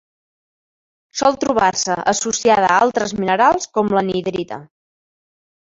[1.21, 4.61] Sol trobar-se associada a altres minerals com l'anhidrita.